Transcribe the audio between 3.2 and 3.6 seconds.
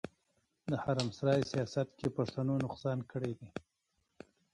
دی.